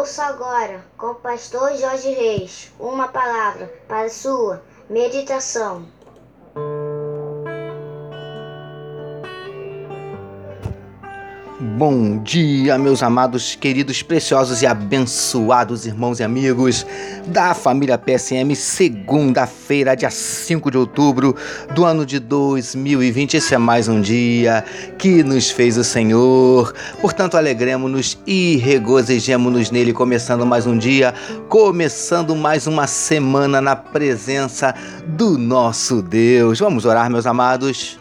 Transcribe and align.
Ouça 0.00 0.24
agora, 0.24 0.82
com 0.96 1.08
o 1.08 1.14
pastor 1.14 1.76
Jorge 1.76 2.08
Reis, 2.08 2.72
uma 2.80 3.08
palavra 3.08 3.70
para 3.86 4.08
sua 4.08 4.62
meditação. 4.88 5.84
Bom 11.62 12.16
dia, 12.22 12.78
meus 12.78 13.02
amados, 13.02 13.54
queridos, 13.54 14.02
preciosos 14.02 14.62
e 14.62 14.66
abençoados 14.66 15.84
irmãos 15.84 16.18
e 16.18 16.22
amigos 16.22 16.86
da 17.26 17.52
família 17.52 17.98
PSM, 17.98 18.56
segunda-feira, 18.56 19.94
dia 19.94 20.08
5 20.10 20.70
de 20.70 20.78
outubro 20.78 21.36
do 21.74 21.84
ano 21.84 22.06
de 22.06 22.18
2020. 22.18 23.36
Esse 23.36 23.54
é 23.54 23.58
mais 23.58 23.88
um 23.88 24.00
dia 24.00 24.64
que 24.96 25.22
nos 25.22 25.50
fez 25.50 25.76
o 25.76 25.84
Senhor. 25.84 26.72
Portanto, 26.98 27.36
alegremos-nos 27.36 28.16
e 28.26 28.56
regozijemos-nos 28.56 29.70
nele, 29.70 29.92
começando 29.92 30.46
mais 30.46 30.66
um 30.66 30.78
dia, 30.78 31.12
começando 31.50 32.34
mais 32.34 32.66
uma 32.66 32.86
semana 32.86 33.60
na 33.60 33.76
presença 33.76 34.74
do 35.06 35.36
nosso 35.36 36.00
Deus. 36.00 36.58
Vamos 36.58 36.86
orar, 36.86 37.10
meus 37.10 37.26
amados. 37.26 37.99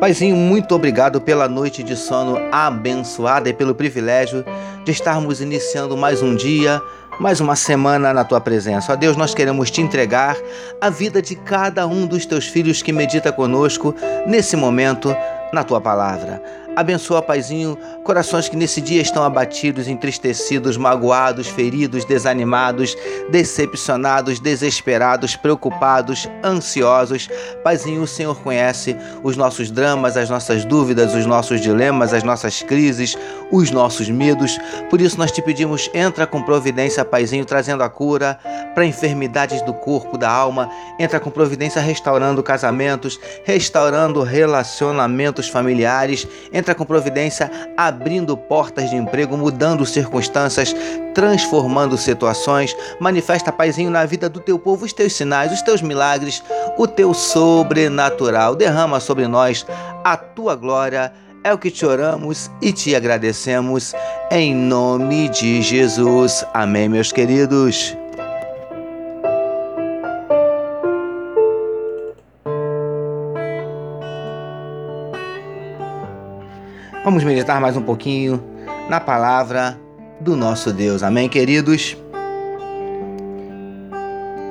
Paizinho, 0.00 0.34
muito 0.34 0.74
obrigado 0.74 1.20
pela 1.20 1.46
noite 1.46 1.82
de 1.82 1.94
sono 1.94 2.38
abençoada 2.50 3.50
e 3.50 3.52
pelo 3.52 3.74
privilégio 3.74 4.42
de 4.82 4.90
estarmos 4.90 5.42
iniciando 5.42 5.94
mais 5.94 6.22
um 6.22 6.34
dia, 6.34 6.80
mais 7.20 7.38
uma 7.38 7.54
semana 7.54 8.10
na 8.14 8.24
tua 8.24 8.40
presença. 8.40 8.94
Ó 8.94 8.96
Deus, 8.96 9.14
nós 9.14 9.34
queremos 9.34 9.70
te 9.70 9.82
entregar 9.82 10.38
a 10.80 10.88
vida 10.88 11.20
de 11.20 11.36
cada 11.36 11.86
um 11.86 12.06
dos 12.06 12.24
teus 12.24 12.46
filhos 12.46 12.80
que 12.80 12.94
medita 12.94 13.30
conosco 13.30 13.94
nesse 14.26 14.56
momento 14.56 15.14
na 15.52 15.62
tua 15.62 15.82
palavra. 15.82 16.42
Abençoa, 16.80 17.20
Paizinho, 17.20 17.76
corações 18.02 18.48
que 18.48 18.56
nesse 18.56 18.80
dia 18.80 19.02
estão 19.02 19.22
abatidos, 19.22 19.86
entristecidos, 19.86 20.78
magoados, 20.78 21.46
feridos, 21.46 22.06
desanimados, 22.06 22.96
decepcionados, 23.30 24.40
desesperados, 24.40 25.36
preocupados, 25.36 26.26
ansiosos. 26.42 27.28
Paizinho, 27.62 28.02
o 28.02 28.06
Senhor 28.06 28.34
conhece 28.40 28.96
os 29.22 29.36
nossos 29.36 29.70
dramas, 29.70 30.16
as 30.16 30.30
nossas 30.30 30.64
dúvidas, 30.64 31.14
os 31.14 31.26
nossos 31.26 31.60
dilemas, 31.60 32.14
as 32.14 32.22
nossas 32.22 32.62
crises, 32.62 33.14
os 33.52 33.70
nossos 33.70 34.08
medos. 34.08 34.58
Por 34.88 35.02
isso 35.02 35.18
nós 35.18 35.30
te 35.30 35.42
pedimos, 35.42 35.90
entra 35.92 36.26
com 36.26 36.42
providência, 36.42 37.04
Paizinho, 37.04 37.44
trazendo 37.44 37.82
a 37.82 37.90
cura 37.90 38.38
para 38.74 38.86
enfermidades 38.86 39.60
do 39.62 39.74
corpo, 39.74 40.16
da 40.16 40.30
alma. 40.30 40.70
Entra 40.98 41.20
com 41.20 41.30
providência 41.30 41.82
restaurando 41.82 42.42
casamentos, 42.42 43.20
restaurando 43.44 44.22
relacionamentos 44.22 45.46
familiares 45.46 46.26
entra 46.52 46.69
com 46.74 46.84
providência, 46.84 47.50
abrindo 47.76 48.36
portas 48.36 48.90
de 48.90 48.96
emprego, 48.96 49.36
mudando 49.36 49.86
circunstâncias, 49.86 50.74
transformando 51.14 51.96
situações. 51.96 52.76
Manifesta, 52.98 53.52
Paizinho, 53.52 53.90
na 53.90 54.04
vida 54.04 54.28
do 54.28 54.40
teu 54.40 54.58
povo 54.58 54.84
os 54.84 54.92
teus 54.92 55.12
sinais, 55.12 55.52
os 55.52 55.62
teus 55.62 55.82
milagres, 55.82 56.42
o 56.76 56.86
teu 56.86 57.14
sobrenatural. 57.14 58.54
Derrama 58.54 59.00
sobre 59.00 59.26
nós 59.26 59.66
a 60.04 60.16
tua 60.16 60.54
glória. 60.54 61.12
É 61.42 61.54
o 61.54 61.58
que 61.58 61.70
te 61.70 61.86
oramos 61.86 62.50
e 62.60 62.70
te 62.70 62.94
agradecemos 62.94 63.94
em 64.30 64.54
nome 64.54 65.28
de 65.30 65.62
Jesus. 65.62 66.44
Amém, 66.52 66.86
meus 66.86 67.12
queridos. 67.12 67.96
Vamos 77.10 77.24
meditar 77.24 77.60
mais 77.60 77.76
um 77.76 77.82
pouquinho 77.82 78.40
na 78.88 79.00
palavra 79.00 79.76
do 80.20 80.36
nosso 80.36 80.72
Deus. 80.72 81.02
Amém, 81.02 81.28
queridos? 81.28 81.96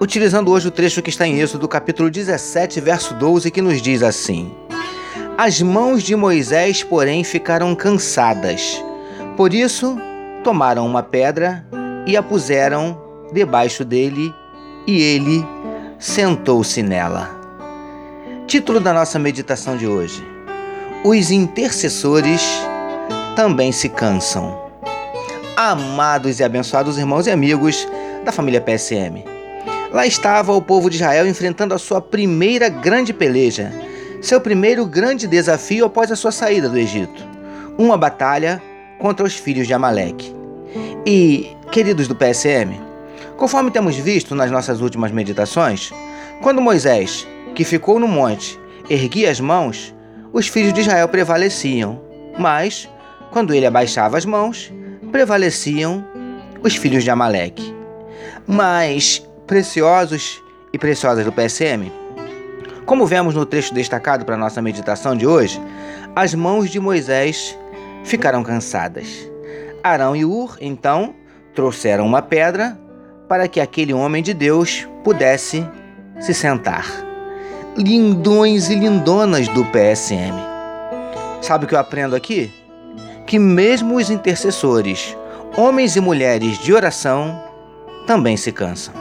Utilizando 0.00 0.52
hoje 0.52 0.68
o 0.68 0.70
trecho 0.70 1.02
que 1.02 1.10
está 1.10 1.26
em 1.26 1.40
Êxodo, 1.40 1.66
capítulo 1.66 2.08
17, 2.08 2.80
verso 2.80 3.12
12, 3.14 3.50
que 3.50 3.60
nos 3.60 3.82
diz 3.82 4.04
assim: 4.04 4.54
As 5.36 5.60
mãos 5.60 6.04
de 6.04 6.14
Moisés, 6.14 6.84
porém, 6.84 7.24
ficaram 7.24 7.74
cansadas. 7.74 8.80
Por 9.36 9.52
isso, 9.52 9.98
tomaram 10.44 10.86
uma 10.86 11.02
pedra 11.02 11.66
e 12.06 12.16
a 12.16 12.22
puseram 12.22 12.96
debaixo 13.32 13.84
dele, 13.84 14.32
e 14.86 15.02
ele 15.02 15.44
sentou-se 15.98 16.84
nela. 16.84 17.28
Título 18.46 18.78
da 18.78 18.92
nossa 18.92 19.18
meditação 19.18 19.76
de 19.76 19.88
hoje: 19.88 20.24
os 21.06 21.30
intercessores 21.30 22.42
também 23.36 23.70
se 23.70 23.90
cansam. 23.90 24.58
Amados 25.54 26.40
e 26.40 26.44
abençoados 26.44 26.96
irmãos 26.96 27.26
e 27.26 27.30
amigos 27.30 27.86
da 28.24 28.32
família 28.32 28.58
PSM. 28.58 29.22
Lá 29.92 30.06
estava 30.06 30.54
o 30.54 30.62
povo 30.62 30.88
de 30.88 30.96
Israel 30.96 31.28
enfrentando 31.28 31.74
a 31.74 31.78
sua 31.78 32.00
primeira 32.00 32.70
grande 32.70 33.12
peleja, 33.12 33.70
seu 34.22 34.40
primeiro 34.40 34.86
grande 34.86 35.26
desafio 35.26 35.84
após 35.84 36.10
a 36.10 36.16
sua 36.16 36.32
saída 36.32 36.70
do 36.70 36.78
Egito. 36.78 37.22
Uma 37.76 37.98
batalha 37.98 38.62
contra 38.98 39.26
os 39.26 39.34
filhos 39.34 39.66
de 39.66 39.74
Amaleque. 39.74 40.34
E, 41.04 41.54
queridos 41.70 42.08
do 42.08 42.16
PSM, 42.16 42.80
conforme 43.36 43.70
temos 43.70 43.94
visto 43.96 44.34
nas 44.34 44.50
nossas 44.50 44.80
últimas 44.80 45.12
meditações, 45.12 45.92
quando 46.40 46.62
Moisés, 46.62 47.26
que 47.54 47.62
ficou 47.62 48.00
no 48.00 48.08
monte, 48.08 48.58
erguia 48.88 49.30
as 49.30 49.38
mãos, 49.38 49.94
os 50.34 50.48
filhos 50.48 50.72
de 50.72 50.80
Israel 50.80 51.08
prevaleciam, 51.08 52.02
mas, 52.36 52.90
quando 53.30 53.54
ele 53.54 53.64
abaixava 53.64 54.18
as 54.18 54.24
mãos, 54.24 54.72
prevaleciam 55.12 56.04
os 56.60 56.74
filhos 56.74 57.04
de 57.04 57.10
Amaleque. 57.10 57.72
Mas, 58.44 59.24
preciosos 59.46 60.42
e 60.72 60.78
preciosas 60.78 61.24
do 61.24 61.30
PSM, 61.30 61.88
como 62.84 63.06
vemos 63.06 63.36
no 63.36 63.46
trecho 63.46 63.72
destacado 63.72 64.24
para 64.24 64.36
nossa 64.36 64.60
meditação 64.60 65.16
de 65.16 65.24
hoje, 65.24 65.62
as 66.16 66.34
mãos 66.34 66.68
de 66.68 66.80
Moisés 66.80 67.56
ficaram 68.02 68.42
cansadas. 68.42 69.30
Arão 69.84 70.16
e 70.16 70.24
Ur, 70.24 70.58
então, 70.60 71.14
trouxeram 71.54 72.04
uma 72.04 72.20
pedra 72.20 72.76
para 73.28 73.46
que 73.46 73.60
aquele 73.60 73.94
homem 73.94 74.20
de 74.20 74.34
Deus 74.34 74.84
pudesse 75.04 75.64
se 76.18 76.34
sentar 76.34 77.13
lindões 77.76 78.70
e 78.70 78.74
lindonas 78.74 79.48
do 79.48 79.64
PSM. 79.66 80.34
Sabe 81.42 81.64
o 81.64 81.68
que 81.68 81.74
eu 81.74 81.78
aprendo 81.78 82.14
aqui? 82.14 82.52
Que 83.26 83.38
mesmo 83.38 83.96
os 83.96 84.10
intercessores, 84.10 85.16
homens 85.56 85.96
e 85.96 86.00
mulheres 86.00 86.58
de 86.58 86.72
oração, 86.72 87.42
também 88.06 88.36
se 88.36 88.52
cansam. 88.52 88.94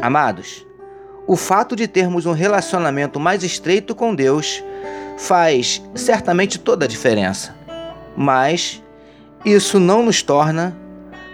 Amados, 0.00 0.66
o 1.26 1.36
fato 1.36 1.74
de 1.74 1.88
termos 1.88 2.24
um 2.26 2.32
relacionamento 2.32 3.18
mais 3.18 3.42
estreito 3.42 3.94
com 3.94 4.14
Deus 4.14 4.62
faz 5.18 5.82
certamente 5.94 6.58
toda 6.58 6.84
a 6.84 6.88
diferença. 6.88 7.54
Mas 8.16 8.82
isso 9.44 9.80
não 9.80 10.02
nos 10.04 10.22
torna 10.22 10.76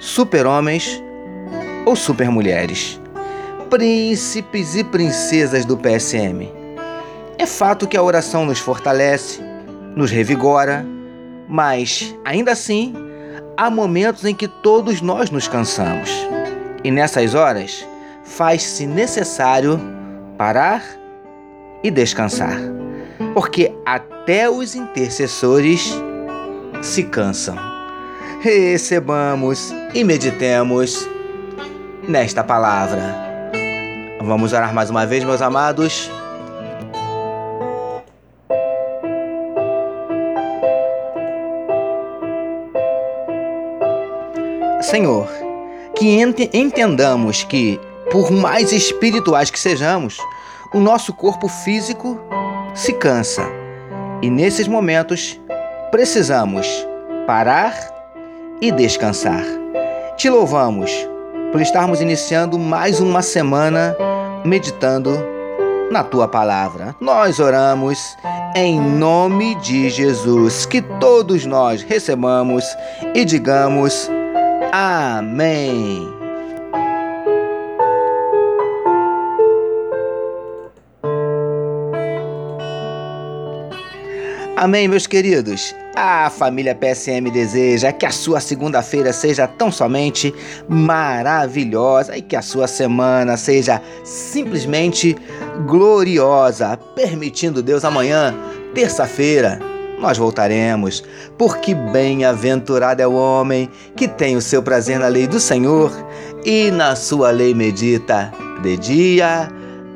super-homens 0.01 1.03
ou 1.85 1.95
super-mulheres 1.97 3.01
príncipes 3.69 4.75
e 4.75 4.83
princesas 4.83 5.65
do 5.65 5.77
PSM. 5.77 6.51
É 7.39 7.47
fato 7.47 7.87
que 7.87 7.97
a 7.97 8.03
oração 8.03 8.45
nos 8.45 8.59
fortalece, 8.59 9.41
nos 9.95 10.11
revigora, 10.11 10.85
mas, 11.49 12.15
ainda 12.25 12.53
assim, 12.53 12.95
há 13.57 13.71
momentos 13.71 14.25
em 14.25 14.35
que 14.35 14.49
todos 14.49 15.01
nós 15.01 15.31
nos 15.31 15.47
cansamos. 15.47 16.11
E 16.83 16.91
nessas 16.91 17.35
horas, 17.35 17.87
faz-se 18.25 18.87
necessário 18.87 19.81
parar 20.37 20.83
e 21.83 21.91
descansar. 21.91 22.59
Porque 23.35 23.75
até 23.85 24.49
os 24.49 24.75
intercessores 24.75 25.95
se 26.83 27.03
cansam. 27.03 27.57
Recebamos 28.41 29.73
e 29.95 30.05
meditemos 30.05 31.09
nesta 32.09 32.43
palavra. 32.43 33.28
Vamos 34.21 34.53
orar 34.53 34.75
mais 34.75 34.91
uma 34.91 35.07
vez, 35.07 35.25
meus 35.25 35.41
amados. 35.41 36.11
Senhor, 44.81 45.29
que 45.95 46.21
ent 46.21 46.41
entendamos 46.53 47.45
que, 47.45 47.81
por 48.11 48.31
mais 48.31 48.73
espirituais 48.73 49.51
que 49.51 49.59
sejamos, 49.59 50.19
o 50.73 50.81
nosso 50.81 51.13
corpo 51.13 51.49
físico 51.49 52.19
se 52.75 52.93
cansa 52.93 53.43
e 54.23 54.31
nesses 54.31 54.67
momentos 54.67 55.41
precisamos 55.91 56.67
parar 57.27 57.75
e 58.61 58.73
descansar. 58.73 59.45
Te 60.17 60.29
louvamos 60.29 60.91
por 61.53 61.61
estarmos 61.61 62.01
iniciando 62.01 62.59
mais 62.59 63.01
uma 63.01 63.23
semana 63.23 63.97
meditando 64.45 65.11
na 65.91 66.05
tua 66.05 66.29
palavra. 66.29 66.95
Nós 67.01 67.39
oramos 67.39 67.99
Em 68.55 68.81
nome 68.81 69.55
de 69.57 69.89
Jesus, 69.89 70.67
que 70.67 70.83
todos 70.83 71.45
nós 71.45 71.83
recebamos 71.83 72.65
e 73.15 73.25
digamos 73.25 74.11
Amém. 74.73 76.19
Amém, 84.57 84.89
meus 84.89 85.07
queridos. 85.07 85.73
A 86.01 86.31
família 86.31 86.77
PSM 86.77 87.29
deseja 87.29 87.91
que 87.91 88.07
a 88.07 88.13
sua 88.13 88.39
segunda-feira 88.39 89.13
seja 89.13 89.49
tão 89.49 89.73
somente 89.73 90.33
maravilhosa 90.69 92.17
e 92.17 92.23
que 92.23 92.37
a 92.37 92.41
sua 92.41 92.69
semana 92.69 93.37
seja 93.37 93.83
simplesmente 94.05 95.17
gloriosa, 95.67 96.77
permitindo 96.95 97.65
Deus 97.65 97.85
amanhã, 97.85 98.33
terça-feira, 98.73 99.59
nós 99.99 100.17
voltaremos, 100.17 101.03
porque 101.37 101.75
bem-aventurado 101.75 103.03
é 103.03 103.07
o 103.07 103.15
homem 103.15 103.69
que 103.97 104.07
tem 104.07 104.37
o 104.37 104.41
seu 104.41 104.63
prazer 104.63 105.01
na 105.01 105.09
lei 105.09 105.27
do 105.27 105.41
Senhor 105.41 105.91
e 106.45 106.71
na 106.71 106.95
sua 106.95 107.33
lei 107.33 107.53
medita 107.53 108.33
de 108.63 108.77
dia 108.77 109.49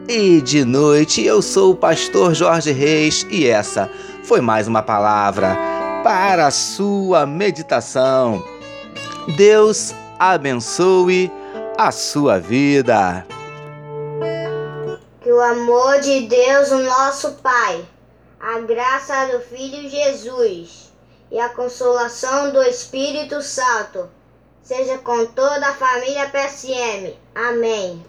e 0.08 0.40
de 0.40 0.64
noite. 0.64 1.24
Eu 1.24 1.40
sou 1.40 1.70
o 1.70 1.76
pastor 1.76 2.34
Jorge 2.34 2.72
Reis 2.72 3.24
e 3.30 3.46
essa 3.46 3.88
foi 4.24 4.40
mais 4.40 4.66
uma 4.66 4.82
palavra 4.82 5.71
para 6.02 6.46
a 6.46 6.50
sua 6.50 7.24
meditação. 7.26 8.42
Deus 9.36 9.94
abençoe 10.18 11.30
a 11.78 11.90
sua 11.92 12.38
vida. 12.38 13.26
Que 15.20 15.32
o 15.32 15.40
amor 15.40 16.00
de 16.00 16.26
Deus, 16.26 16.70
o 16.72 16.82
nosso 16.82 17.32
Pai, 17.34 17.84
a 18.40 18.60
graça 18.60 19.26
do 19.26 19.40
Filho 19.40 19.88
Jesus 19.88 20.92
e 21.30 21.38
a 21.38 21.48
consolação 21.48 22.52
do 22.52 22.62
Espírito 22.62 23.40
Santo 23.40 24.08
seja 24.62 24.98
com 24.98 25.26
toda 25.26 25.68
a 25.68 25.74
família 25.74 26.28
PSM. 26.28 27.14
Amém. 27.34 28.04